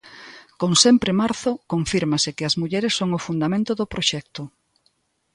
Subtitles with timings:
[0.59, 4.41] Con 'Sempre Marzo' confírmase que as mulleres son o fundamento do proxecto?